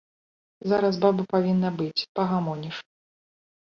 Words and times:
Зараз 0.71 0.95
баба 1.03 1.23
павінна 1.35 1.69
быць, 1.81 2.07
пагамоніш. 2.21 2.75